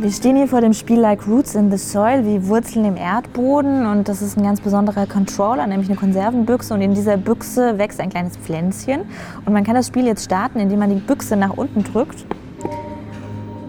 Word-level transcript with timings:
Wir 0.00 0.12
stehen 0.12 0.36
hier 0.36 0.46
vor 0.46 0.60
dem 0.60 0.74
Spiel 0.74 1.00
Like 1.00 1.26
Roots 1.26 1.56
in 1.56 1.72
the 1.72 1.76
Soil, 1.76 2.24
wie 2.24 2.46
Wurzeln 2.46 2.84
im 2.84 2.96
Erdboden. 2.96 3.84
Und 3.84 4.08
das 4.08 4.22
ist 4.22 4.38
ein 4.38 4.44
ganz 4.44 4.60
besonderer 4.60 5.06
Controller, 5.06 5.66
nämlich 5.66 5.88
eine 5.88 5.98
Konservenbüchse. 5.98 6.72
Und 6.72 6.82
in 6.82 6.94
dieser 6.94 7.16
Büchse 7.16 7.78
wächst 7.78 7.98
ein 7.98 8.08
kleines 8.08 8.36
Pflänzchen. 8.36 9.00
Und 9.44 9.52
man 9.52 9.64
kann 9.64 9.74
das 9.74 9.88
Spiel 9.88 10.06
jetzt 10.06 10.24
starten, 10.24 10.60
indem 10.60 10.78
man 10.78 10.90
die 10.90 11.00
Büchse 11.00 11.34
nach 11.36 11.56
unten 11.56 11.82
drückt 11.82 12.26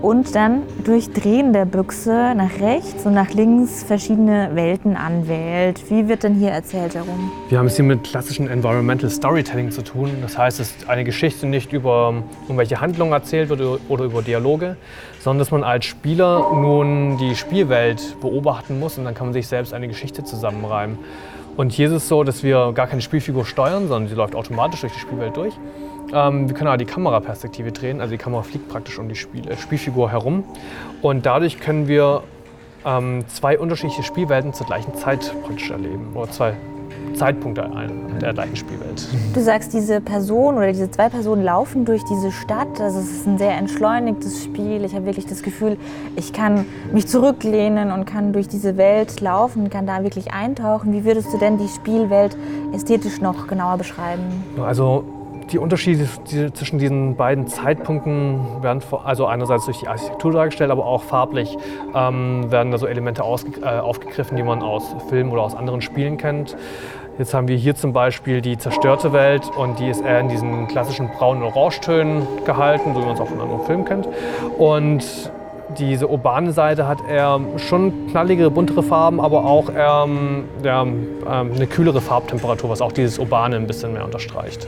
und 0.02 0.34
dann 0.34 0.63
durch 0.86 1.11
Drehen 1.11 1.52
der 1.52 1.66
Büchse 1.66 2.34
nach 2.36 2.59
rechts 2.59 3.05
und 3.05 3.13
nach 3.13 3.31
links 3.31 3.84
verschiedene 3.84 4.52
Welten 4.54 4.95
anwählt. 4.95 5.89
Wie 5.89 6.07
wird 6.07 6.23
denn 6.23 6.36
hier 6.36 6.52
erzählt 6.52 6.95
darum? 6.95 7.31
Wir 7.49 7.59
haben 7.59 7.67
es 7.67 7.76
hier 7.76 7.85
mit 7.85 8.04
klassischem 8.04 8.48
Environmental 8.48 9.09
Storytelling 9.09 9.71
zu 9.71 9.81
tun. 9.81 10.12
Das 10.21 10.38
heißt, 10.38 10.59
es 10.59 10.71
ist 10.71 10.90
eine 10.90 11.04
Geschichte 11.04 11.48
nicht 11.48 11.73
über 11.73 12.13
irgendwelche 12.43 12.80
Handlungen 12.80 13.12
erzählt 13.12 13.49
wird 13.49 13.62
oder 13.90 14.05
über 14.05 14.21
Dialoge, 14.21 14.77
sondern 15.20 15.40
dass 15.40 15.52
man 15.52 15.63
als 15.63 15.85
Spieler 15.85 16.54
nun 16.54 17.18
die 17.18 17.35
Spielwelt 17.35 18.16
beobachten 18.21 18.79
muss 18.79 18.98
und 18.98 19.04
dann 19.04 19.13
kann 19.13 19.27
man 19.27 19.34
sich 19.34 19.48
selbst 19.48 19.73
eine 19.73 19.88
Geschichte 19.88 20.23
zusammenreimen. 20.23 20.98
Und 21.57 21.73
hier 21.73 21.88
ist 21.88 21.93
es 21.93 22.07
so, 22.07 22.23
dass 22.23 22.41
wir 22.41 22.71
gar 22.73 22.88
keine 22.88 23.02
Spielfigur 23.02 23.45
steuern, 23.45 23.90
sondern 23.90 24.07
sie 24.07 24.16
läuft 24.16 24.34
automatisch 24.34 24.79
durch 24.79 24.93
die 24.93 24.99
Spielwelt 24.99 25.35
durch. 25.35 25.54
Ähm, 26.13 26.48
wir 26.48 26.55
können 26.55 26.68
aber 26.68 26.77
die 26.77 26.86
Kameraperspektive 26.86 27.72
drehen, 27.72 28.02
also 28.02 28.12
die 28.12 28.18
Kamera 28.18 28.41
fliegt 28.41 28.70
praktisch 28.70 28.98
um 28.99 29.09
die 29.09 29.16
Spiel 29.16 29.48
äh, 29.48 29.58
Spielfigur 29.58 30.12
herum. 30.12 30.44
Und 31.02 31.26
dadurch 31.26 31.59
können 31.59 31.88
wir 31.88 32.23
ähm, 32.85 33.26
zwei 33.27 33.59
unterschiedliche 33.59 34.04
Spielwelten 34.04 34.54
zur 34.54 34.68
gleichen 34.68 34.94
Zeit 34.95 35.34
praktisch 35.44 35.70
erleben. 35.70 36.12
Oder 36.16 36.32
zwei 36.32 36.54
Zeitpunkte 37.13 37.70
der 38.22 38.34
gleichen 38.34 38.55
Spielwelt. 38.55 39.07
Du 39.34 39.41
sagst, 39.41 39.74
diese 39.74 39.99
Person 39.99 40.57
oder 40.57 40.68
diese 40.68 40.90
zwei 40.91 41.10
Personen 41.10 41.43
laufen 41.43 41.85
durch 41.85 42.04
diese 42.04 42.32
Stadt. 42.32 42.80
Also 42.80 42.99
es 42.99 43.12
ist 43.12 43.27
ein 43.27 43.37
sehr 43.37 43.57
entschleunigtes 43.57 44.43
Spiel. 44.43 44.84
Ich 44.85 44.93
habe 44.96 45.05
wirklich 45.05 45.26
das 45.26 45.43
Gefühl, 45.43 45.77
ich 46.15 46.34
kann 46.34 46.65
mich 46.93 47.07
zurücklehnen 47.07 47.91
und 47.91 48.05
kann 48.05 48.32
durch 48.32 48.48
diese 48.48 48.77
Welt 48.77 49.21
laufen, 49.21 49.70
kann 49.70 49.85
da 49.85 50.04
wirklich 50.04 50.34
eintauchen. 50.34 50.93
Wie 50.93 51.04
würdest 51.04 51.34
du 51.34 51.37
denn 51.37 51.57
die 51.57 51.68
Spielwelt 51.68 52.37
ästhetisch 52.74 53.21
noch 53.21 53.48
genauer 53.48 53.77
beschreiben? 53.77 54.24
Also 54.62 55.04
die 55.52 55.58
Unterschiede 55.58 56.08
zwischen 56.54 56.80
diesen 56.80 57.16
beiden 57.16 57.48
Zeitpunkten 57.48 58.62
werden 58.62 58.82
also 59.04 59.26
einerseits 59.26 59.66
durch 59.66 59.80
die 59.80 59.88
Architektur 59.88 60.32
dargestellt, 60.32 60.72
aber 60.72 60.86
auch 60.86 61.04
farblich 61.04 61.58
ähm, 61.96 62.52
werden 62.52 62.72
da 62.72 62.78
so 62.78 62.86
Elemente 62.86 63.22
äh, 63.22 63.66
aufgegriffen, 63.80 64.38
die 64.38 64.44
man 64.44 64.62
aus 64.62 64.96
Filmen 65.09 65.31
oder 65.31 65.42
aus 65.42 65.56
anderen 65.56 65.81
Spielen 65.81 66.18
kennt. 66.18 66.56
Jetzt 67.18 67.34
haben 67.34 67.47
wir 67.50 67.58
hier 67.58 67.75
zum 67.75 67.92
Beispiel 67.92 68.42
die 68.42 68.58
zerstörte 68.58 69.12
Welt 69.12 69.44
und 69.58 69.80
die 69.80 69.90
ist 69.90 70.02
eher 70.02 70.22
in 70.22 70.30
diesen 70.30 70.68
klassischen 70.68 71.09
braunen 71.09 71.44
Orangetönen 71.44 72.25
gehalten, 72.46 72.94
so 72.94 73.02
wie 73.02 73.06
man 73.06 73.16
es 73.16 73.20
auch 73.20 73.28
von 73.28 73.42
anderen 73.42 73.66
Filmen 73.66 73.86
kennt. 73.86 74.08
Und 74.58 75.03
diese 75.78 76.08
urbane 76.08 76.52
Seite 76.52 76.88
hat 76.88 77.00
eher 77.08 77.40
schon 77.58 78.08
knalligere, 78.08 78.50
buntere 78.50 78.84
Farben, 78.84 79.20
aber 79.20 79.46
auch 79.46 79.70
eher 79.70 80.08
ja, 80.64 80.84
ähm, 80.84 81.08
eine 81.28 81.68
kühlere 81.68 82.02
Farbtemperatur, 82.02 82.70
was 82.70 82.81
auch 82.81 82.92
dieses 82.92 83.20
Urbane 83.20 83.56
ein 83.56 83.68
bisschen 83.68 83.94
mehr 83.94 84.06
unterstreicht. 84.06 84.68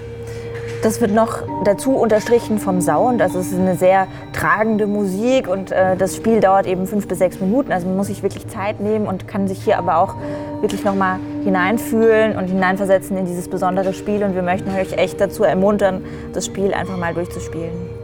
Das 0.81 0.99
wird 0.99 1.11
noch 1.11 1.43
dazu 1.63 1.91
unterstrichen 1.91 2.57
vom 2.57 2.81
Sound. 2.81 3.21
Also 3.21 3.37
es 3.37 3.51
ist 3.51 3.59
eine 3.59 3.75
sehr 3.75 4.07
tragende 4.33 4.87
Musik 4.87 5.47
und 5.47 5.71
äh, 5.71 5.95
das 5.95 6.15
Spiel 6.15 6.39
dauert 6.39 6.65
eben 6.65 6.87
fünf 6.87 7.07
bis 7.07 7.19
sechs 7.19 7.39
Minuten. 7.39 7.71
Also 7.71 7.85
man 7.85 7.97
muss 7.97 8.07
sich 8.07 8.23
wirklich 8.23 8.47
Zeit 8.47 8.79
nehmen 8.79 9.05
und 9.05 9.27
kann 9.27 9.47
sich 9.47 9.63
hier 9.63 9.77
aber 9.77 9.97
auch 9.97 10.15
wirklich 10.59 10.83
noch 10.83 10.95
mal 10.95 11.19
hineinfühlen 11.43 12.35
und 12.35 12.47
hineinversetzen 12.47 13.15
in 13.15 13.25
dieses 13.25 13.47
besondere 13.47 13.93
Spiel. 13.93 14.23
Und 14.23 14.33
wir 14.33 14.41
möchten 14.41 14.71
euch 14.71 14.93
echt 14.93 15.21
dazu 15.21 15.43
ermuntern, 15.43 16.03
das 16.33 16.47
Spiel 16.47 16.73
einfach 16.73 16.97
mal 16.97 17.13
durchzuspielen. 17.13 18.00